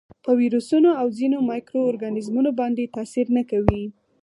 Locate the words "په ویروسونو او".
0.23-1.07